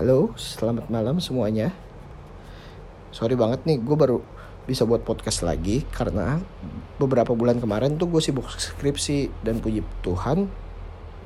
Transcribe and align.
Halo, 0.00 0.32
selamat 0.32 0.88
malam 0.88 1.20
semuanya. 1.20 1.76
Sorry 3.12 3.36
banget 3.36 3.68
nih, 3.68 3.84
gue 3.84 3.92
baru 3.92 4.24
bisa 4.64 4.88
buat 4.88 5.04
podcast 5.04 5.44
lagi 5.44 5.84
karena 5.92 6.40
beberapa 6.96 7.36
bulan 7.36 7.60
kemarin 7.60 8.00
tuh 8.00 8.08
gue 8.08 8.16
sibuk 8.24 8.48
skripsi 8.48 9.28
dan 9.44 9.60
puji 9.60 9.84
Tuhan 10.00 10.48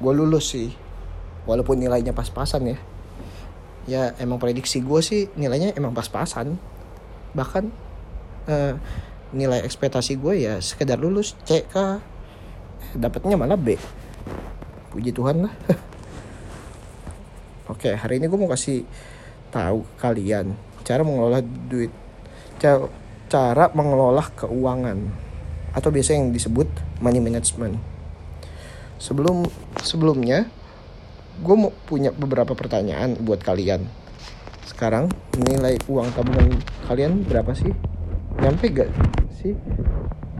gue 0.03 0.13
lulus 0.19 0.59
sih. 0.59 0.75
Walaupun 1.47 1.79
nilainya 1.79 2.11
pas-pasan 2.19 2.75
ya. 2.75 2.79
Ya 3.87 4.03
emang 4.19 4.43
prediksi 4.43 4.83
gue 4.83 4.99
sih 5.07 5.31
nilainya 5.39 5.79
emang 5.79 5.95
pas-pasan. 5.95 6.59
Bahkan 7.31 7.71
eh, 8.51 8.75
nilai 9.31 9.63
ekspektasi 9.63 10.19
gue 10.19 10.51
ya 10.51 10.59
sekedar 10.59 10.99
lulus 10.99 11.39
CK 11.47 12.03
dapatnya 12.99 13.39
malah 13.39 13.55
B. 13.55 13.79
Puji 14.91 15.15
Tuhan 15.15 15.47
lah. 15.47 15.55
Oke, 17.75 17.91
hari 17.91 18.23
ini 18.23 18.31
gue 18.31 18.39
mau 18.39 18.47
kasih 18.47 18.87
tahu 19.51 19.83
kalian 19.99 20.55
cara 20.87 21.03
mengelola 21.03 21.43
duit, 21.43 21.91
cara, 22.63 22.87
cara 23.27 23.67
mengelola 23.75 24.23
keuangan 24.31 25.11
atau 25.75 25.91
biasa 25.91 26.15
yang 26.15 26.31
disebut 26.31 26.71
money 27.03 27.19
management. 27.19 27.75
Sebelum 29.03 29.51
sebelumnya, 29.83 30.47
gue 31.43 31.57
mau 31.59 31.75
punya 31.91 32.15
beberapa 32.15 32.55
pertanyaan 32.55 33.19
buat 33.19 33.43
kalian. 33.43 33.83
Sekarang 34.63 35.11
nilai 35.35 35.75
uang 35.91 36.15
tabungan 36.15 36.55
kalian 36.87 37.27
berapa 37.27 37.59
sih? 37.59 37.75
Nyampe 38.39 38.71
gak 38.71 38.91
sih 39.43 39.59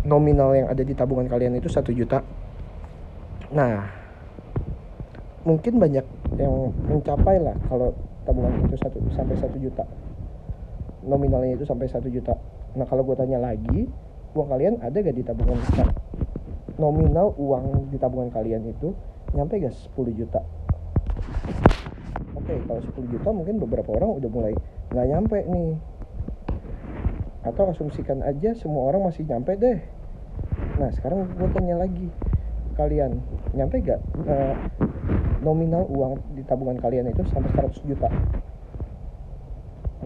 nominal 0.07 0.55
yang 0.55 0.71
ada 0.71 0.87
di 0.87 0.95
tabungan 0.95 1.27
kalian 1.27 1.59
itu 1.59 1.67
satu 1.67 1.91
juta? 1.91 2.23
Nah, 3.51 3.91
mungkin 5.43 5.83
banyak 5.83 6.24
yang 6.39 6.75
mencapai 6.91 7.39
lah 7.39 7.55
kalau 7.71 7.95
tabungan 8.25 8.53
itu 8.67 8.77
satu 8.81 8.99
sampai 9.15 9.37
satu 9.39 9.57
juta. 9.61 9.85
Nominalnya 11.05 11.61
itu 11.61 11.65
sampai 11.69 11.87
satu 11.87 12.09
juta. 12.09 12.35
Nah 12.75 12.89
kalau 12.89 13.05
gue 13.05 13.15
tanya 13.15 13.39
lagi 13.39 13.87
uang 14.35 14.49
kalian 14.51 14.75
ada 14.83 14.99
gak 14.99 15.15
di 15.15 15.23
tabungan 15.23 15.61
besar 15.63 15.95
nominal 16.79 17.31
uang 17.39 17.91
di 17.95 17.99
tabungan 18.03 18.35
kalian 18.35 18.67
itu 18.67 18.91
nyampe 19.35 19.63
gak 19.63 19.75
10 19.75 19.95
juta? 20.15 20.43
Oke 22.35 22.55
kalau 22.67 22.83
10 22.83 23.15
juta 23.15 23.29
mungkin 23.31 23.63
beberapa 23.63 23.95
orang 23.95 24.19
udah 24.19 24.31
mulai 24.31 24.55
nggak 24.91 25.07
nyampe 25.11 25.39
nih. 25.47 25.71
Atau 27.45 27.69
asumsikan 27.71 28.25
aja 28.25 28.57
semua 28.57 28.89
orang 28.91 29.07
masih 29.11 29.27
nyampe 29.27 29.55
deh. 29.59 29.79
Nah 30.79 30.91
sekarang 30.95 31.31
gue 31.35 31.49
tanya 31.55 31.79
lagi 31.79 32.11
kalian 32.75 33.23
nyampe 33.55 33.79
gak 33.87 34.03
uh, 34.27 34.55
nominal 35.45 35.85
uang 35.93 36.17
di 36.33 36.43
tabungan 36.49 36.81
kalian 36.81 37.13
itu 37.13 37.21
sampai 37.29 37.53
100 37.53 37.85
juta. 37.85 38.09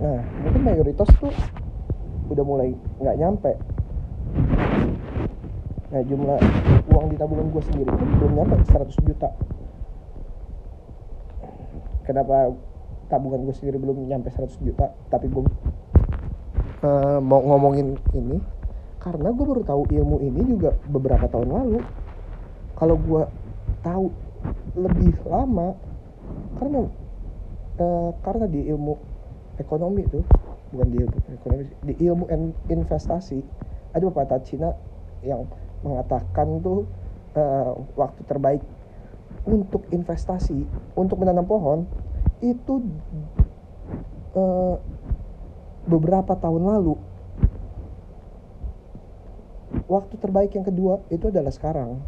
Nah 0.03 0.19
mungkin 0.43 0.63
mayoritas 0.67 1.07
tuh 1.23 1.31
udah 2.29 2.45
mulai 2.45 2.75
nggak 2.99 3.17
nyampe. 3.17 3.53
Nah 5.89 6.03
jumlah 6.05 6.39
uang 6.91 7.07
di 7.15 7.17
tabungan 7.17 7.49
gue 7.55 7.63
sendiri 7.65 7.89
itu 7.89 8.05
belum 8.19 8.33
nyampe 8.35 8.55
100 8.67 9.07
juta. 9.07 9.29
Kenapa 12.05 12.53
tabungan 13.09 13.47
gue 13.47 13.55
sendiri 13.55 13.79
belum 13.79 14.11
nyampe 14.11 14.29
100 14.35 14.59
juta? 14.61 14.91
Tapi 15.09 15.31
gue 15.31 15.45
uh, 16.83 17.19
mau 17.23 17.41
ngomongin 17.41 17.95
ini 18.13 18.43
karena 18.99 19.31
gue 19.31 19.45
baru 19.47 19.63
tahu 19.63 19.83
ilmu 19.89 20.19
ini 20.21 20.43
juga 20.45 20.75
beberapa 20.91 21.31
tahun 21.31 21.49
lalu. 21.55 21.79
Kalau 22.77 22.95
gue 22.99 23.23
tahu 23.81 24.28
lebih 24.79 25.15
lama 25.27 25.75
karena 26.59 26.87
uh, 27.83 28.11
karena 28.23 28.47
di 28.47 28.69
ilmu 28.71 28.95
ekonomi 29.59 30.07
tuh 30.07 30.23
bukan 30.71 30.89
di 30.93 30.99
ilmu 31.03 31.17
ekonomi 31.41 31.63
di 31.83 31.95
ilmu 32.07 32.25
investasi 32.69 33.39
ada 33.95 34.05
pepatah 34.07 34.41
Cina 34.45 34.71
yang 35.25 35.49
mengatakan 35.83 36.61
tuh 36.61 36.87
uh, 37.35 37.73
waktu 37.97 38.23
terbaik 38.27 38.63
untuk 39.49 39.89
investasi 39.89 40.67
untuk 40.93 41.17
menanam 41.23 41.47
pohon 41.49 41.89
itu 42.45 42.85
uh, 44.37 44.77
beberapa 45.89 46.37
tahun 46.37 46.69
lalu. 46.69 46.95
Waktu 49.89 50.21
terbaik 50.21 50.53
yang 50.53 50.69
kedua 50.69 51.01
itu 51.09 51.33
adalah 51.33 51.53
sekarang 51.53 52.01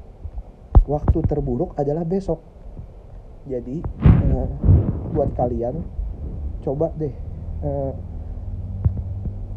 waktu 0.89 1.19
terburuk 1.27 1.77
adalah 1.77 2.05
besok. 2.05 2.41
Jadi 3.49 3.81
uh, 4.05 4.49
buat 5.11 5.33
kalian 5.35 5.81
coba 6.61 6.93
deh 6.95 7.13
uh, 7.65 7.93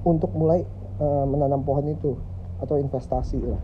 untuk 0.07 0.31
mulai 0.35 0.63
uh, 1.03 1.27
menanam 1.27 1.61
pohon 1.67 1.91
itu 1.91 2.15
atau 2.63 2.79
investasi 2.79 3.43
lah. 3.43 3.61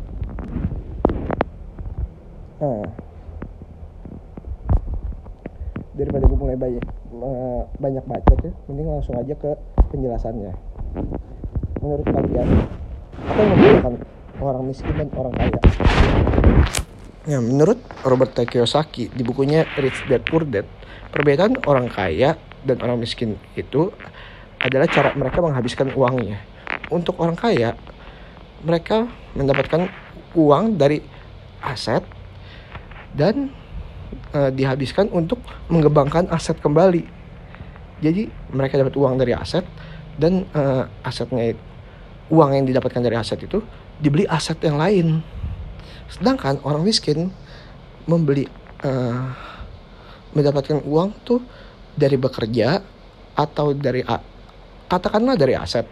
Nah 2.59 2.83
daripada 5.95 6.31
gue 6.31 6.39
mulai 6.39 6.55
banyak 6.55 6.85
uh, 7.19 7.67
banyak 7.75 8.03
bacot 8.07 8.39
ya 8.39 8.51
mending 8.71 8.87
langsung 8.87 9.15
aja 9.19 9.35
ke 9.35 9.51
penjelasannya. 9.91 10.51
Menurut 11.79 12.07
kalian 12.07 12.47
apa 13.23 13.39
yang 13.39 13.51
membedakan 13.55 13.93
orang 14.39 14.63
miskin 14.67 14.95
dan 14.95 15.07
orang 15.15 15.33
kaya 15.35 15.59
Ya, 17.29 17.37
menurut 17.37 17.77
Robert 18.01 18.33
T. 18.33 18.41
Kiyosaki 18.41 19.13
di 19.13 19.21
bukunya 19.21 19.61
Rich 19.77 20.09
Dad 20.09 20.25
Poor 20.25 20.49
Dad, 20.49 20.65
perbedaan 21.13 21.61
orang 21.69 21.85
kaya 21.85 22.33
dan 22.65 22.81
orang 22.81 22.97
miskin 22.97 23.37
itu 23.53 23.93
adalah 24.57 24.89
cara 24.89 25.13
mereka 25.13 25.37
menghabiskan 25.37 25.93
uangnya. 25.93 26.41
Untuk 26.89 27.21
orang 27.21 27.37
kaya, 27.37 27.77
mereka 28.65 29.05
mendapatkan 29.37 29.93
uang 30.33 30.81
dari 30.81 31.05
aset 31.61 32.01
dan 33.13 33.53
e, 34.33 34.49
dihabiskan 34.49 35.13
untuk 35.13 35.37
mengembangkan 35.69 36.33
aset 36.33 36.57
kembali. 36.57 37.05
Jadi 38.01 38.25
mereka 38.49 38.81
dapat 38.81 38.97
uang 38.97 39.21
dari 39.21 39.37
aset 39.37 39.69
dan 40.17 40.49
e, 40.49 40.61
asetnya 41.05 41.53
uang 42.33 42.57
yang 42.57 42.65
didapatkan 42.65 43.05
dari 43.05 43.21
aset 43.21 43.37
itu 43.45 43.61
dibeli 44.01 44.25
aset 44.25 44.57
yang 44.65 44.81
lain 44.81 45.21
sedangkan 46.09 46.61
orang 46.65 46.83
miskin 46.83 47.29
membeli 48.09 48.47
uh, 48.83 49.29
mendapatkan 50.33 50.81
uang 50.85 51.09
tuh 51.25 51.41
dari 51.93 52.15
bekerja 52.15 52.79
atau 53.35 53.73
dari 53.73 54.01
katakanlah 54.89 55.35
dari 55.37 55.53
aset. 55.55 55.85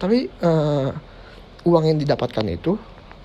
Tapi 0.00 0.28
uh, 0.40 0.88
uang 1.64 1.84
yang 1.84 1.98
didapatkan 2.00 2.46
itu 2.48 2.72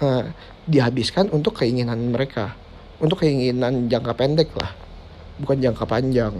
uh, 0.03 0.23
dihabiskan 0.67 1.31
untuk 1.31 1.61
keinginan 1.61 2.11
mereka 2.11 2.57
untuk 2.99 3.23
keinginan 3.23 3.91
jangka 3.91 4.13
pendek 4.15 4.49
lah 4.55 4.71
bukan 5.39 5.59
jangka 5.59 5.83
panjang 5.83 6.33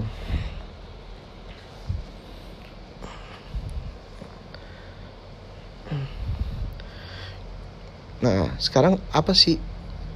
Nah, 8.26 8.58
sekarang 8.58 8.98
apa 9.14 9.38
sih 9.38 9.62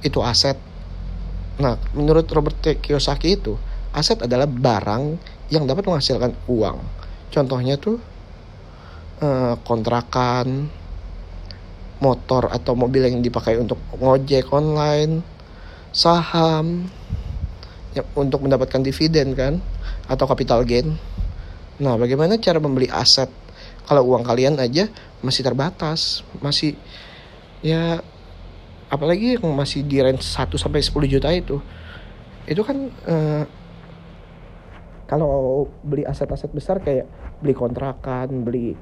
itu 0.02 0.18
aset. 0.18 0.58
Nah, 1.62 1.78
menurut 1.94 2.26
Robert 2.34 2.58
T. 2.58 2.82
Kiyosaki 2.82 3.38
itu, 3.38 3.54
aset 3.94 4.18
adalah 4.26 4.50
barang 4.50 5.14
yang 5.54 5.62
dapat 5.70 5.86
menghasilkan 5.86 6.34
uang. 6.50 6.82
Contohnya 7.30 7.78
tuh 7.78 8.02
eh, 9.22 9.54
kontrakan, 9.62 10.66
motor 12.02 12.50
atau 12.50 12.74
mobil 12.74 13.06
yang 13.06 13.22
dipakai 13.22 13.62
untuk 13.62 13.78
ngojek 13.94 14.50
online, 14.50 15.22
saham 15.94 16.90
ya, 17.94 18.02
untuk 18.18 18.42
mendapatkan 18.42 18.82
dividen 18.82 19.38
kan 19.38 19.62
atau 20.10 20.26
capital 20.26 20.66
gain. 20.66 20.98
Nah, 21.78 21.94
bagaimana 21.94 22.42
cara 22.42 22.58
membeli 22.58 22.90
aset 22.90 23.30
kalau 23.84 24.02
uang 24.10 24.24
kalian 24.24 24.56
aja 24.58 24.88
masih 25.20 25.44
terbatas, 25.44 26.24
masih 26.40 26.74
ya 27.60 28.00
apalagi 28.90 29.38
yang 29.38 29.54
masih 29.54 29.86
di 29.86 30.02
range 30.02 30.24
1 30.24 30.50
sampai 30.56 30.82
10 30.82 30.92
juta 31.06 31.28
itu 31.30 31.62
itu 32.48 32.62
kan 32.66 32.90
uh, 33.06 33.44
kalau 35.06 35.66
beli 35.82 36.06
aset-aset 36.06 36.54
besar 36.54 36.78
kayak 36.78 37.02
beli 37.42 37.50
kontrakan, 37.50 38.46
beli 38.46 38.78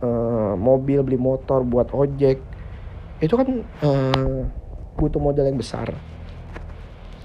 uh, 0.00 0.56
mobil, 0.56 1.04
beli 1.04 1.20
motor 1.20 1.60
buat 1.60 1.92
ojek 1.92 2.40
itu 3.20 3.34
kan 3.36 3.48
uh, 3.84 4.40
butuh 4.96 5.20
modal 5.20 5.44
yang 5.44 5.60
besar. 5.60 5.92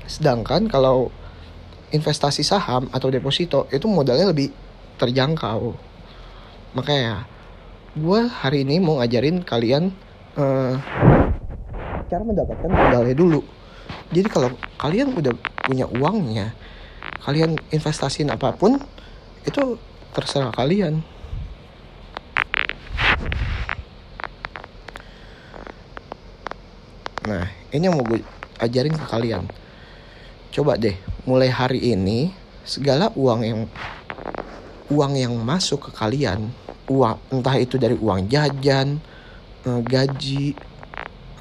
Sedangkan 0.04 0.68
kalau 0.68 1.12
investasi 1.96 2.44
saham 2.46 2.92
atau 2.92 3.10
deposito 3.10 3.66
itu 3.72 3.88
modalnya 3.88 4.30
lebih 4.30 4.52
terjangkau. 5.00 5.74
Makanya 6.76 7.26
gue 7.98 8.20
hari 8.30 8.68
ini 8.68 8.78
mau 8.84 9.02
ngajarin 9.02 9.42
kalian 9.42 9.96
uh, 10.40 10.74
cara 12.08 12.24
mendapatkan 12.24 12.70
modalnya 12.72 13.16
dulu. 13.16 13.44
Jadi 14.10 14.28
kalau 14.32 14.50
kalian 14.82 15.14
udah 15.14 15.34
punya 15.68 15.86
uangnya 15.86 16.56
kalian 17.22 17.60
investasiin 17.70 18.32
apa 18.32 18.56
pun 18.56 18.80
itu 19.46 19.78
terserah 20.16 20.50
kalian. 20.56 21.04
Nah 27.30 27.46
ini 27.70 27.84
yang 27.86 27.94
mau 27.94 28.08
gue 28.08 28.26
ajarin 28.58 28.98
ke 28.98 29.06
kalian. 29.06 29.46
Coba 30.50 30.80
deh 30.82 30.98
mulai 31.30 31.54
hari 31.54 31.94
ini 31.94 32.34
segala 32.66 33.14
uang 33.14 33.42
yang 33.46 33.60
uang 34.90 35.14
yang 35.14 35.34
masuk 35.38 35.90
ke 35.90 35.92
kalian 35.94 36.50
uang 36.90 37.22
entah 37.30 37.54
itu 37.62 37.78
dari 37.78 37.94
uang 37.94 38.26
jajan 38.26 38.98
eh, 39.66 39.82
gaji 39.84 40.56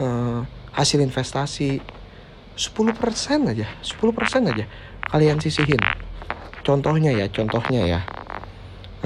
eh, 0.01 0.41
hasil 0.75 0.99
investasi 1.03 1.83
10% 2.59 3.51
aja 3.51 3.67
10% 3.83 4.51
aja 4.51 4.65
kalian 5.09 5.39
sisihin. 5.39 5.81
Contohnya 6.67 7.15
ya 7.15 7.27
contohnya 7.31 7.83
ya. 7.87 8.01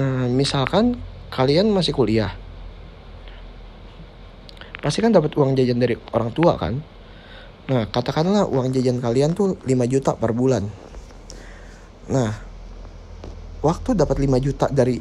Eh, 0.01 0.27
misalkan 0.27 0.99
kalian 1.31 1.69
masih 1.71 1.95
kuliah. 1.95 2.33
Pasti 4.83 4.99
kan 4.99 5.15
dapat 5.15 5.31
uang 5.39 5.55
jajan 5.55 5.79
dari 5.79 5.95
orang 6.11 6.33
tua 6.35 6.59
kan? 6.59 6.81
Nah 7.71 7.87
katakanlah 7.87 8.43
uang 8.51 8.75
jajan 8.75 8.99
kalian 8.99 9.31
tuh 9.31 9.55
5 9.63 9.69
juta 9.87 10.11
per 10.19 10.35
bulan. 10.35 10.67
Nah 12.11 12.35
waktu 13.63 13.95
dapat 13.95 14.19
5 14.19 14.43
juta 14.43 14.67
dari 14.67 14.99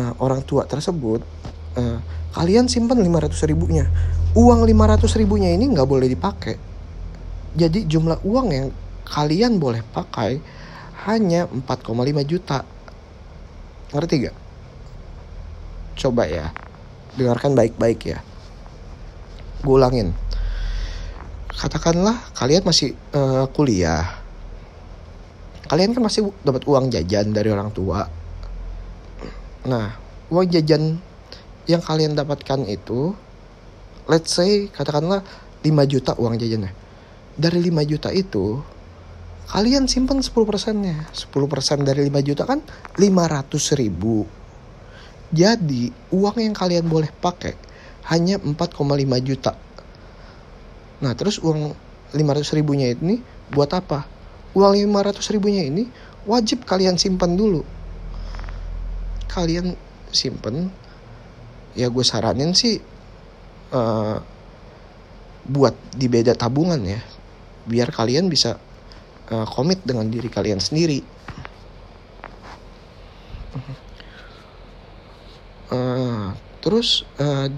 uh, 0.00 0.12
orang 0.16 0.40
tua 0.48 0.64
tersebut 0.64 1.20
uh, 1.76 1.98
kalian 2.34 2.66
simpan 2.66 3.00
500 3.00 3.50
ribunya. 3.50 3.86
Uang 4.32 4.64
500 4.64 5.20
ribunya 5.20 5.52
ini 5.52 5.68
nggak 5.70 5.88
boleh 5.88 6.08
dipakai. 6.08 6.56
Jadi 7.52 7.84
jumlah 7.84 8.24
uang 8.24 8.48
yang 8.48 8.68
kalian 9.04 9.60
boleh 9.60 9.84
pakai 9.92 10.40
hanya 11.04 11.44
4,5 11.48 11.92
juta. 12.24 12.64
Ngerti 13.92 14.16
gak? 14.24 14.36
coba 15.96 16.24
ya 16.26 16.50
dengarkan 17.16 17.52
baik-baik 17.52 18.00
ya. 18.08 18.18
Gue 19.60 19.76
ulangin. 19.76 20.16
Katakanlah 21.52 22.16
kalian 22.34 22.64
masih 22.64 22.96
uh, 23.12 23.46
kuliah. 23.52 24.18
Kalian 25.68 25.94
kan 25.94 26.02
masih 26.04 26.32
dapat 26.42 26.64
uang 26.66 26.90
jajan 26.90 27.30
dari 27.30 27.52
orang 27.52 27.70
tua. 27.70 28.08
Nah 29.68 29.94
uang 30.32 30.48
jajan 30.48 30.98
yang 31.70 31.82
kalian 31.82 32.18
dapatkan 32.18 32.66
itu 32.66 33.14
let's 34.10 34.34
say 34.34 34.66
katakanlah 34.70 35.22
5 35.62 35.68
juta 35.86 36.12
uang 36.18 36.38
jajannya 36.38 36.72
dari 37.38 37.58
5 37.62 37.90
juta 37.90 38.08
itu 38.10 38.60
kalian 39.50 39.86
simpan 39.86 40.22
10 40.22 40.32
persennya 40.48 41.06
10 41.14 41.30
persen 41.46 41.82
dari 41.86 42.06
5 42.08 42.28
juta 42.28 42.42
kan 42.46 42.60
500 42.98 43.80
ribu 43.80 44.26
jadi 45.32 45.88
uang 46.12 46.36
yang 46.44 46.52
kalian 46.52 46.84
boleh 46.84 47.08
pakai 47.08 47.56
hanya 48.12 48.36
4,5 48.36 48.84
juta. 49.24 49.56
Nah 51.00 51.16
terus 51.16 51.40
uang 51.40 51.72
500 52.12 52.52
ribunya 52.52 52.92
ini 52.92 53.24
buat 53.48 53.72
apa? 53.72 54.04
Uang 54.52 54.76
500 54.76 55.32
ribunya 55.32 55.64
ini 55.64 55.88
wajib 56.28 56.68
kalian 56.68 57.00
simpan 57.00 57.32
dulu. 57.32 57.64
Kalian 59.32 59.72
simpen, 60.12 60.68
ya 61.72 61.88
gue 61.88 62.04
saranin 62.04 62.52
sih 62.52 62.80
uh, 63.72 64.16
buat 65.42 65.74
di 65.96 66.06
beda 66.06 66.38
tabungan 66.38 66.78
ya, 66.84 67.00
biar 67.66 67.90
kalian 67.90 68.30
bisa 68.30 68.60
uh, 69.32 69.46
komit 69.48 69.82
dengan 69.82 70.06
diri 70.06 70.30
kalian 70.30 70.60
sendiri. 70.62 71.02
Uh, 75.72 76.36
terus 76.60 77.08
uh, 77.16 77.48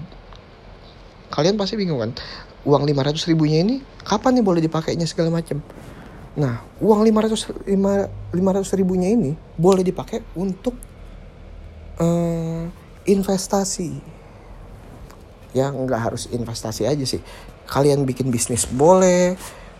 kalian 1.35 1.59
pasti 1.59 1.75
bingung 1.75 1.99
kan 1.99 2.15
uang 2.63 2.87
500 2.87 3.27
ribunya 3.27 3.61
ini 3.61 3.83
kapan 4.07 4.39
nih 4.39 4.45
boleh 4.45 4.61
dipakainya 4.63 5.03
segala 5.03 5.29
macam 5.35 5.59
nah 6.35 6.63
uang 6.79 7.03
500 7.03 7.67
500 7.67 8.79
ribunya 8.79 9.11
ini 9.11 9.35
boleh 9.55 9.83
dipakai 9.83 10.23
untuk 10.35 10.75
investasi. 13.05 14.01
Ya 15.55 15.71
nggak 15.71 16.01
harus 16.11 16.27
investasi 16.29 16.89
aja 16.89 17.05
sih. 17.07 17.21
Kalian 17.65 18.05
bikin 18.05 18.29
bisnis 18.29 18.67
boleh 18.69 19.39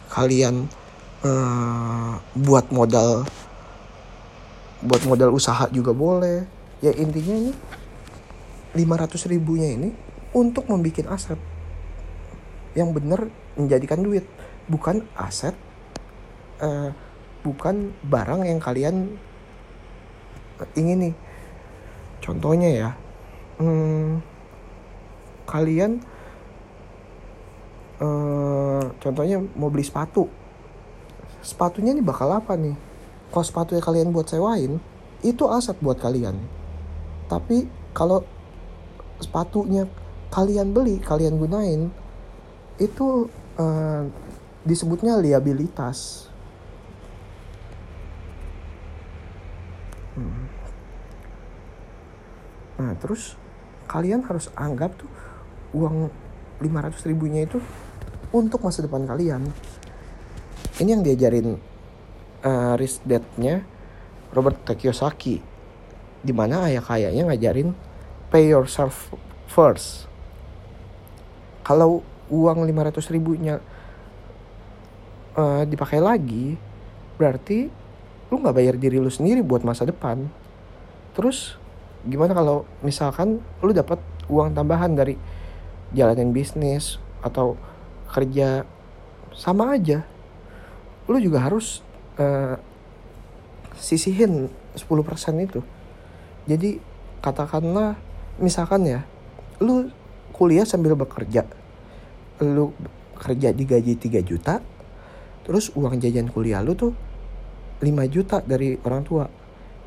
kalian 0.10 0.70
uh, 1.26 2.22
buat 2.38 2.72
modal 2.72 3.28
buat 4.86 5.02
modal 5.10 5.34
usaha 5.34 5.68
juga 5.74 5.92
boleh. 5.92 6.46
Ya 6.80 6.94
intinya 6.94 7.36
ini 7.36 7.54
500 8.78 9.32
ribunya 9.32 9.74
ini 9.74 9.90
untuk 10.32 10.70
membuat 10.70 11.10
aset 11.12 11.40
yang 12.78 12.94
benar 12.94 13.28
menjadikan 13.58 14.00
duit. 14.06 14.24
Bukan 14.70 15.06
aset 15.18 15.54
uh, 16.62 16.90
bukan 17.46 17.94
barang 18.06 18.42
yang 18.50 18.58
kalian 18.58 19.18
ingin 20.74 21.12
nih 21.12 21.16
contohnya 22.24 22.70
ya 22.72 22.90
hmm, 23.62 24.20
kalian 25.48 26.02
uh, 28.02 28.84
contohnya 29.00 29.44
mau 29.56 29.72
beli 29.72 29.86
sepatu. 29.86 30.28
Sepatunya 31.46 31.94
nih 31.94 32.06
bakal 32.06 32.34
apa 32.34 32.58
nih? 32.58 32.74
Kalau 33.30 33.46
sepatu 33.46 33.78
yang 33.78 33.86
kalian 33.86 34.10
buat 34.16 34.28
sewain 34.28 34.82
itu 35.22 35.44
aset 35.50 35.78
buat 35.82 36.00
kalian. 36.00 36.38
Tapi 37.30 37.68
kalau 37.96 38.22
sepatunya 39.22 39.88
kalian 40.34 40.76
beli 40.76 41.00
kalian 41.00 41.40
gunain 41.40 41.88
itu 42.76 43.32
uh, 43.56 44.04
disebutnya 44.68 45.16
liabilitas. 45.22 46.28
Hmm. 50.16 50.48
nah 52.80 52.96
terus 52.96 53.36
kalian 53.86 54.26
harus 54.26 54.50
anggap 54.58 54.94
tuh 54.98 55.10
uang 55.76 56.10
500 56.62 57.10
ribunya 57.10 57.44
itu 57.46 57.60
untuk 58.32 58.64
masa 58.64 58.84
depan 58.84 59.04
kalian. 59.08 59.48
Ini 60.80 60.90
yang 61.00 61.04
diajarin 61.04 61.56
uh, 62.44 62.74
risk 62.76 63.04
dad-nya 63.08 63.64
Robert 64.36 64.60
Kiyosaki 64.68 65.40
di 66.26 66.34
mana 66.34 66.68
ayah 66.68 66.82
kayaknya 66.82 67.24
ngajarin 67.30 67.70
pay 68.34 68.50
yourself 68.50 69.14
first. 69.48 70.10
Kalau 71.62 72.02
uang 72.28 72.66
500 72.66 73.14
ribunya 73.14 73.62
uh, 75.38 75.64
dipakai 75.64 76.02
lagi 76.02 76.58
berarti 77.16 77.70
lu 78.34 78.42
nggak 78.42 78.56
bayar 78.58 78.76
diri 78.76 78.98
lu 78.98 79.12
sendiri 79.14 79.46
buat 79.46 79.62
masa 79.62 79.86
depan. 79.86 80.26
Terus 81.14 81.56
gimana 82.06 82.38
kalau 82.38 82.70
misalkan 82.86 83.42
lu 83.66 83.74
dapat 83.74 83.98
uang 84.30 84.54
tambahan 84.54 84.94
dari 84.94 85.18
jalanin 85.94 86.30
bisnis 86.30 87.02
atau 87.26 87.58
kerja 88.10 88.62
sama 89.34 89.74
aja 89.74 90.06
lu 91.06 91.18
juga 91.22 91.42
harus 91.46 91.86
uh, 92.18 92.58
sisihin 93.78 94.50
10% 94.74 95.46
itu. 95.46 95.62
Jadi 96.46 96.82
katakanlah 97.22 97.98
misalkan 98.42 98.86
ya 98.86 99.02
lu 99.62 99.90
kuliah 100.36 100.68
sambil 100.68 100.94
bekerja 101.00 101.48
lu 102.44 102.76
kerja 103.16 103.56
digaji 103.56 103.96
3 103.96 104.20
juta 104.28 104.60
terus 105.48 105.72
uang 105.72 105.98
jajan 106.04 106.28
kuliah 106.28 106.60
lu 106.60 106.76
tuh 106.76 106.92
5 107.82 107.86
juta 108.14 108.42
dari 108.46 108.78
orang 108.82 109.02
tua. 109.06 109.26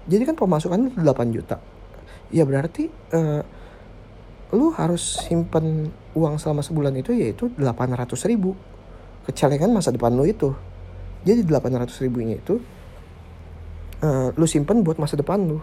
Jadi 0.09 0.23
kan 0.25 0.37
pemasukan 0.39 0.99
8 0.99 1.37
juta 1.37 1.78
ya 2.29 2.45
berarti 2.45 2.89
uh, 3.15 3.43
lu 4.53 4.73
harus 4.73 5.21
simpen 5.29 5.93
uang 6.17 6.41
selama 6.41 6.65
sebulan 6.65 6.97
itu 6.97 7.13
yaitu 7.13 7.53
800 7.57 8.09
ribu 8.29 8.57
kecelengan 9.29 9.69
masa 9.69 9.93
depan 9.93 10.13
lu 10.17 10.25
itu 10.25 10.53
jadi 11.25 11.45
800 11.45 11.89
ribunya 12.05 12.41
itu 12.41 12.61
uh, 14.01 14.33
lu 14.33 14.47
simpen 14.49 14.81
buat 14.81 14.97
masa 14.97 15.21
depan 15.21 15.41
lu 15.45 15.61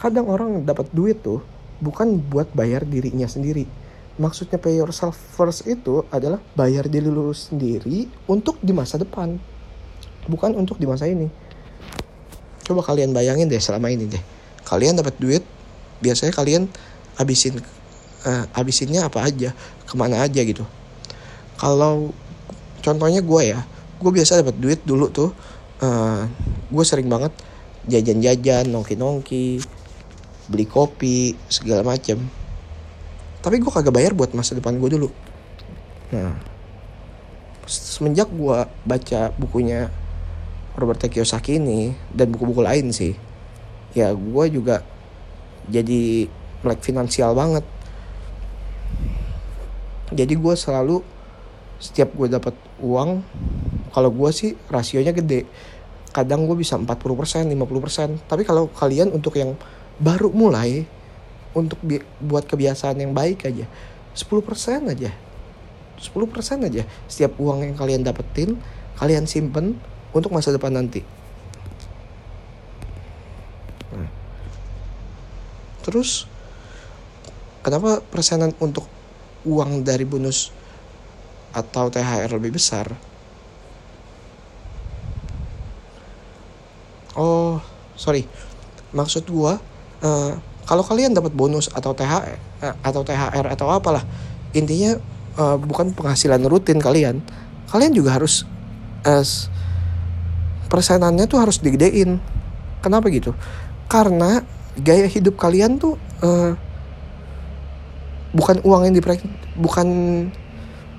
kadang 0.00 0.32
orang 0.32 0.64
dapat 0.64 0.88
duit 0.96 1.20
tuh 1.20 1.44
bukan 1.80 2.20
buat 2.20 2.48
bayar 2.56 2.88
dirinya 2.88 3.28
sendiri. 3.28 3.68
Maksudnya 4.20 4.60
pay 4.60 4.76
yourself 4.76 5.16
first 5.16 5.64
itu 5.64 6.04
adalah 6.12 6.40
bayar 6.52 6.88
diri 6.88 7.08
lu 7.08 7.32
sendiri 7.32 8.08
untuk 8.28 8.56
di 8.60 8.72
masa 8.72 9.00
depan. 9.00 9.36
Bukan 10.28 10.56
untuk 10.56 10.76
di 10.76 10.84
masa 10.84 11.08
ini. 11.08 11.28
Coba 12.64 12.84
kalian 12.84 13.16
bayangin 13.16 13.48
deh 13.48 13.60
selama 13.60 13.88
ini 13.92 14.08
deh. 14.08 14.24
Kalian 14.70 15.02
dapat 15.02 15.18
duit, 15.18 15.42
biasanya 15.98 16.30
kalian 16.30 16.70
habisin 17.18 17.58
uh, 18.22 18.46
habisinnya 18.54 19.10
apa 19.10 19.26
aja, 19.26 19.50
ke 19.82 19.94
mana 19.98 20.22
aja 20.22 20.40
gitu. 20.46 20.62
Kalau 21.58 22.14
contohnya 22.80 23.18
gue 23.20 23.42
ya, 23.50 23.66
gue 23.98 24.10
biasa 24.14 24.46
dapat 24.46 24.56
duit 24.62 24.80
dulu 24.86 25.10
tuh, 25.10 25.34
uh, 25.82 26.22
gue 26.70 26.84
sering 26.86 27.10
banget 27.10 27.34
jajan-jajan 27.88 28.68
nongki-nongki 28.68 29.58
beli 30.50 30.66
kopi 30.66 31.38
segala 31.46 31.86
macem 31.86 32.18
tapi 33.40 33.56
gue 33.56 33.70
kagak 33.72 33.94
bayar 33.94 34.12
buat 34.12 34.36
masa 34.36 34.58
depan 34.58 34.76
gue 34.76 34.90
dulu 34.98 35.08
nah 36.12 36.34
semenjak 37.70 38.28
gue 38.28 38.66
baca 38.66 39.20
bukunya 39.38 39.88
Robert 40.74 41.00
Kiyosaki 41.06 41.62
ini 41.62 41.94
dan 42.10 42.34
buku-buku 42.34 42.60
lain 42.60 42.90
sih 42.90 43.14
ya 43.96 44.14
gue 44.14 44.44
juga 44.50 44.82
jadi 45.66 46.26
melek 46.62 46.82
finansial 46.82 47.32
banget. 47.32 47.64
Jadi 50.10 50.34
gue 50.34 50.54
selalu 50.58 51.06
setiap 51.80 52.12
gue 52.12 52.28
dapat 52.28 52.52
uang 52.82 53.22
kalau 53.94 54.10
gue 54.10 54.30
sih 54.34 54.58
rasionya 54.68 55.14
gede. 55.14 55.46
Kadang 56.10 56.50
gue 56.50 56.58
bisa 56.58 56.74
40% 56.74 57.46
50% 57.46 58.26
tapi 58.26 58.42
kalau 58.42 58.66
kalian 58.74 59.14
untuk 59.14 59.38
yang 59.38 59.54
baru 60.02 60.34
mulai 60.34 60.82
untuk 61.54 61.78
bi- 61.82 62.02
buat 62.18 62.46
kebiasaan 62.46 62.98
yang 62.98 63.14
baik 63.14 63.46
aja 63.46 63.66
10% 64.14 64.90
aja. 64.90 65.10
10% 66.00 66.66
aja 66.66 66.82
setiap 67.06 67.36
uang 67.36 67.60
yang 67.68 67.76
kalian 67.76 68.00
dapetin 68.00 68.56
kalian 68.96 69.28
simpen 69.28 69.76
untuk 70.16 70.32
masa 70.32 70.48
depan 70.48 70.72
nanti 70.72 71.04
terus 75.90 76.30
kenapa 77.66 77.98
persenan 77.98 78.54
untuk 78.62 78.86
uang 79.42 79.82
dari 79.82 80.06
bonus 80.06 80.54
atau 81.50 81.90
THR 81.90 82.30
lebih 82.30 82.54
besar? 82.54 82.86
Oh 87.18 87.58
sorry. 87.98 88.22
Maksud 88.94 89.26
gua 89.26 89.58
uh, 90.06 90.32
kalau 90.62 90.86
kalian 90.86 91.10
dapat 91.10 91.34
bonus 91.34 91.66
atau 91.74 91.90
THR 91.90 92.38
uh, 92.62 92.74
atau 92.86 93.02
THR 93.02 93.50
atau 93.50 93.66
apalah 93.74 94.06
intinya 94.54 94.94
uh, 95.34 95.58
bukan 95.58 95.90
penghasilan 95.90 96.38
rutin 96.46 96.78
kalian. 96.78 97.18
Kalian 97.66 97.90
juga 97.90 98.14
harus 98.14 98.46
uh, 99.02 99.26
persenannya 100.70 101.26
tuh 101.26 101.42
harus 101.42 101.58
digedein. 101.58 102.22
Kenapa 102.80 103.10
gitu? 103.10 103.34
Karena 103.90 104.40
gaya 104.80 105.06
hidup 105.06 105.36
kalian 105.36 105.76
tuh 105.76 105.96
uh, 106.24 106.56
bukan 108.32 108.62
uang 108.62 108.90
yang 108.90 108.94
diprak 108.94 109.20
bukan 109.58 109.88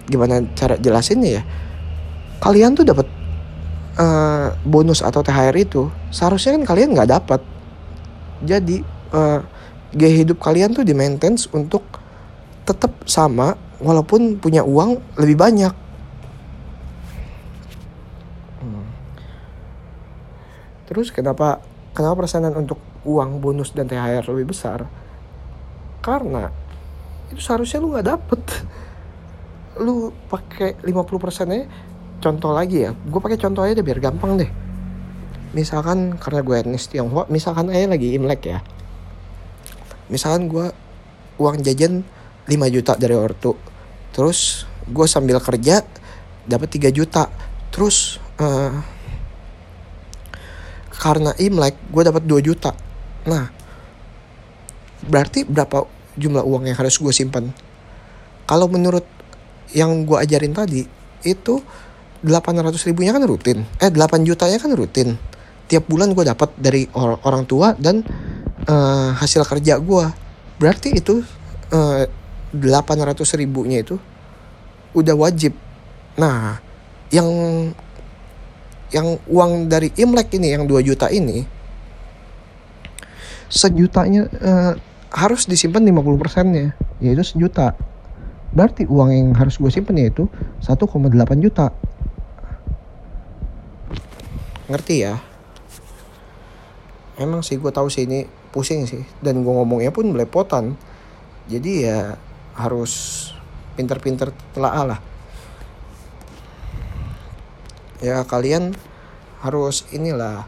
gimana 0.07 0.43
cara 0.57 0.75
jelasinnya 0.77 1.41
ya? 1.41 1.43
Kalian 2.41 2.73
tuh 2.73 2.85
dapat 2.85 3.05
uh, 3.97 4.53
bonus 4.65 5.05
atau 5.05 5.21
THR 5.21 5.55
itu 5.55 5.88
seharusnya 6.09 6.57
kan 6.57 6.63
kalian 6.65 6.93
nggak 6.97 7.09
dapat. 7.09 7.41
Jadi 8.41 8.81
uh, 9.13 9.39
gaya 9.93 10.15
hidup 10.25 10.41
kalian 10.41 10.73
tuh 10.73 10.88
di 10.88 10.95
maintenance 10.95 11.45
untuk 11.51 11.83
tetap 12.65 12.93
sama 13.09 13.57
walaupun 13.81 14.38
punya 14.38 14.61
uang 14.61 15.01
lebih 15.17 15.38
banyak. 15.38 15.73
Hmm. 18.61 18.85
terus 20.85 21.09
kenapa 21.09 21.65
kenapa 21.97 22.21
persenan 22.21 22.53
untuk 22.53 22.77
uang 23.05 23.41
bonus 23.41 23.74
dan 23.74 23.89
THR 23.89 24.25
lebih 24.29 24.53
besar. 24.53 24.86
Karena 26.01 26.50
itu 27.34 27.41
seharusnya 27.41 27.81
lu 27.81 27.93
nggak 27.93 28.08
dapet. 28.08 28.41
Lu 29.86 30.12
pakai 30.27 30.75
50 30.84 30.91
persennya 31.15 31.63
contoh 32.20 32.51
lagi 32.51 32.86
ya. 32.86 32.91
Gue 32.91 33.24
pakai 33.24 33.39
contoh 33.39 33.63
aja 33.63 33.74
deh 33.74 33.86
biar 33.86 34.03
gampang 34.03 34.36
deh. 34.36 34.51
Misalkan 35.55 36.20
karena 36.20 36.43
gue 36.43 36.55
etnis 36.60 36.91
Tionghoa 36.91 37.31
misalkan 37.31 37.72
aja 37.72 37.88
lagi 37.88 38.13
imlek 38.13 38.41
ya. 38.51 38.60
Misalkan 40.12 40.51
gue 40.51 40.75
uang 41.39 41.63
jajan 41.63 42.03
5 42.46 42.75
juta 42.75 42.93
dari 43.00 43.15
ortu. 43.15 43.55
Terus 44.12 44.67
gue 44.91 45.08
sambil 45.08 45.39
kerja 45.39 45.88
dapat 46.46 46.67
3 46.67 46.91
juta. 46.91 47.31
Terus 47.72 48.20
uh, 48.43 48.75
karena 51.00 51.31
imlek 51.39 51.79
gue 51.89 52.03
dapat 52.03 52.27
2 52.27 52.43
juta 52.43 52.75
nah 53.27 53.49
berarti 55.05 55.45
berapa 55.45 55.85
jumlah 56.17 56.43
uang 56.45 56.69
yang 56.69 56.77
harus 56.77 56.97
gue 56.97 57.13
simpan 57.13 57.49
kalau 58.45 58.67
menurut 58.67 59.07
yang 59.71 60.03
gue 60.03 60.17
ajarin 60.19 60.51
tadi 60.51 60.83
itu 61.23 61.63
800 62.21 62.75
ribunya 62.85 63.15
kan 63.15 63.25
rutin. 63.25 63.65
Eh 63.81 63.89
8 63.89 64.27
jutanya 64.27 64.61
kan 64.61 64.71
rutin. 64.75 65.17
Tiap 65.65 65.87
bulan 65.89 66.13
gue 66.13 66.27
dapat 66.27 66.53
dari 66.59 66.85
or 66.93 67.17
orang 67.25 67.47
tua 67.47 67.73
dan 67.79 68.05
uh, 68.67 69.15
hasil 69.17 69.47
kerja 69.47 69.79
gue 69.81 70.05
berarti 70.61 70.93
itu 70.93 71.25
uh, 71.73 72.03
800 72.53 73.17
ribunya 73.39 73.81
itu 73.81 73.97
udah 74.93 75.15
wajib. 75.17 75.55
Nah 76.19 76.59
yang 77.09 77.27
yang 78.91 79.15
uang 79.31 79.71
dari 79.71 79.89
Imlek 79.95 80.35
ini 80.35 80.51
yang 80.51 80.67
2 80.67 80.83
juta 80.83 81.07
ini 81.07 81.47
sejutanya 83.51 84.31
uh, 84.39 84.74
harus 85.12 85.46
disimpan 85.46 85.84
50 85.84 86.15
persennya. 86.24 86.72
Yaitu 87.03 87.36
sejuta. 87.36 87.75
Berarti 88.55 88.88
uang 88.88 89.12
yang 89.12 89.27
harus 89.36 89.60
gue 89.60 89.67
simpan 89.67 90.00
yaitu 90.00 90.31
1,8 90.63 90.79
juta. 91.43 91.75
Ngerti 94.72 94.96
ya? 95.03 95.20
Emang 97.20 97.43
sih 97.43 97.60
gue 97.60 97.70
tahu 97.70 97.91
sih 97.91 98.08
ini 98.08 98.24
pusing 98.55 98.88
sih. 98.88 99.03
Dan 99.20 99.43
gue 99.43 99.53
ngomongnya 99.53 99.91
pun 99.91 100.08
belepotan. 100.15 100.79
Jadi 101.51 101.84
ya 101.84 102.15
harus 102.55 103.27
pinter-pinter 103.75 104.31
telah 104.55 104.96
lah. 104.96 105.00
Ya 108.00 108.24
kalian 108.24 108.72
harus 109.43 109.84
inilah. 109.91 110.48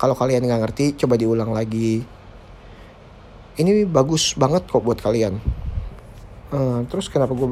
Kalau 0.00 0.16
kalian 0.16 0.48
nggak 0.48 0.60
ngerti 0.66 0.84
coba 0.98 1.14
diulang 1.14 1.54
lagi 1.54 2.02
ini 3.62 3.86
bagus 3.86 4.34
banget 4.34 4.66
kok 4.66 4.82
buat 4.82 4.98
kalian. 4.98 5.38
Uh, 6.52 6.84
terus 6.90 7.08
kenapa 7.08 7.32
gue 7.32 7.48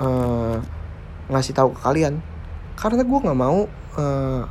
uh, 0.00 0.56
ngasih 1.28 1.52
tahu 1.52 1.74
ke 1.76 1.80
kalian? 1.82 2.22
Karena 2.78 3.02
gue 3.04 3.18
nggak 3.18 3.36
mau 3.38 3.68
uh, 3.98 4.42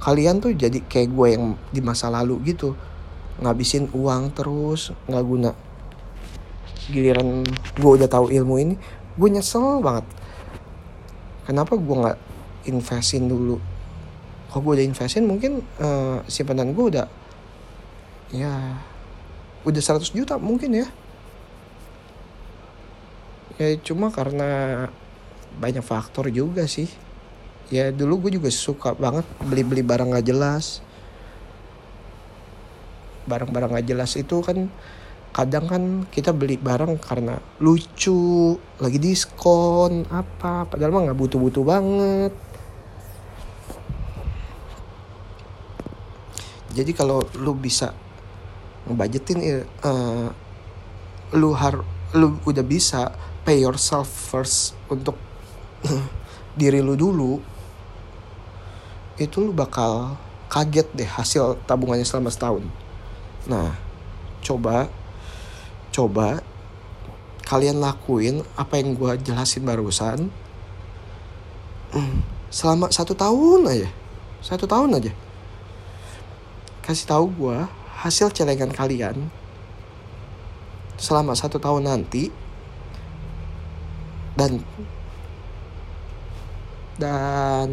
kalian 0.00 0.40
tuh 0.40 0.56
jadi 0.56 0.80
kayak 0.86 1.12
gue 1.12 1.26
yang 1.34 1.44
di 1.74 1.84
masa 1.84 2.08
lalu 2.08 2.54
gitu. 2.54 2.72
Ngabisin 3.42 3.92
uang 3.92 4.32
terus 4.32 4.96
nggak 5.10 5.24
guna. 5.26 5.52
Giliran 6.88 7.44
gue 7.76 7.90
udah 8.00 8.08
tahu 8.08 8.32
ilmu 8.32 8.54
ini 8.56 8.74
gue 9.18 9.28
nyesel 9.28 9.84
banget. 9.84 10.08
Kenapa 11.44 11.76
gue 11.76 11.96
nggak 12.00 12.18
investin 12.70 13.28
dulu? 13.28 13.60
Kalau 14.48 14.60
gue 14.64 14.72
udah 14.80 14.86
investin? 14.86 15.28
Mungkin 15.28 15.60
uh, 15.82 16.24
simpanan 16.30 16.72
gue 16.72 16.86
udah 16.96 17.06
ya 18.30 18.78
udah 19.64 19.82
100 19.82 20.16
juta 20.16 20.34
mungkin 20.40 20.84
ya. 20.84 20.88
Ya 23.60 23.76
cuma 23.84 24.08
karena 24.08 24.88
banyak 25.60 25.84
faktor 25.84 26.32
juga 26.32 26.64
sih. 26.64 26.88
Ya 27.68 27.92
dulu 27.92 28.26
gue 28.26 28.40
juga 28.40 28.48
suka 28.48 28.96
banget 28.96 29.28
beli-beli 29.44 29.84
barang 29.84 30.16
gak 30.16 30.26
jelas. 30.26 30.80
Barang-barang 33.28 33.76
gak 33.76 33.86
jelas 33.86 34.16
itu 34.16 34.40
kan 34.40 34.72
kadang 35.30 35.70
kan 35.70 35.82
kita 36.10 36.34
beli 36.34 36.58
barang 36.58 36.98
karena 36.98 37.38
lucu 37.62 38.58
lagi 38.82 38.98
diskon 38.98 40.02
apa 40.10 40.66
padahal 40.66 40.90
mah 40.90 41.02
nggak 41.06 41.20
butuh-butuh 41.22 41.62
banget. 41.62 42.32
Jadi 46.74 46.90
kalau 46.94 47.22
lu 47.38 47.54
bisa 47.54 47.94
ngebudgetin 48.90 49.64
uh, 49.86 50.28
lu 51.38 51.50
har 51.54 51.86
lu 52.18 52.42
udah 52.42 52.64
bisa 52.66 53.14
pay 53.46 53.62
yourself 53.62 54.10
first 54.10 54.74
untuk 54.90 55.14
diri 56.60 56.82
lu 56.82 56.98
dulu 56.98 57.38
itu 59.20 59.36
lu 59.38 59.54
bakal 59.54 60.18
kaget 60.50 60.88
deh 60.96 61.06
hasil 61.06 61.60
tabungannya 61.68 62.02
selama 62.02 62.32
setahun. 62.32 62.64
Nah 63.46 63.78
coba 64.42 64.90
coba 65.94 66.42
kalian 67.46 67.78
lakuin 67.78 68.42
apa 68.58 68.78
yang 68.80 68.94
gue 68.94 69.10
jelasin 69.26 69.66
barusan 69.66 70.30
hmm, 71.92 72.18
selama 72.48 72.88
satu 72.94 73.14
tahun 73.14 73.66
aja 73.66 73.90
satu 74.40 74.64
tahun 74.64 74.96
aja. 74.96 75.12
Kasih 76.80 77.06
tahu 77.06 77.28
gue 77.30 77.58
hasil 78.00 78.32
celengan 78.32 78.72
kalian 78.72 79.28
selama 80.96 81.36
satu 81.36 81.60
tahun 81.60 81.84
nanti 81.84 82.32
dan 84.36 84.64
dan 86.96 87.68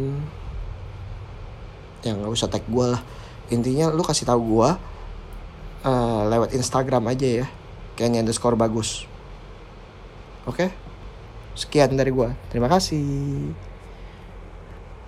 ya 2.04 2.12
nggak 2.12 2.32
usah 2.32 2.48
tag 2.48 2.64
gue 2.68 2.86
lah. 2.92 3.00
Intinya 3.48 3.88
lu 3.88 4.04
kasih 4.04 4.28
tahu 4.28 4.40
gue 4.56 4.70
uh, 5.88 6.22
lewat 6.28 6.52
Instagram 6.52 7.08
aja 7.08 7.44
ya 7.44 7.46
kayaknya 7.96 8.24
underscore 8.24 8.56
bagus. 8.56 9.08
Oke? 10.44 10.68
Sekian 11.56 11.96
dari 11.96 12.12
gue 12.12 12.28
terima 12.52 12.68
kasih 12.68 13.04